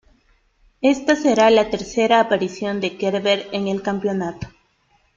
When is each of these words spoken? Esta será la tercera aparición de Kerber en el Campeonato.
Esta 0.81 1.15
será 1.15 1.51
la 1.51 1.69
tercera 1.69 2.21
aparición 2.21 2.81
de 2.81 2.97
Kerber 2.97 3.47
en 3.51 3.67
el 3.67 3.83
Campeonato. 3.83 4.47